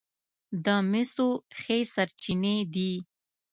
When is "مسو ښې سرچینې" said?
0.89-2.57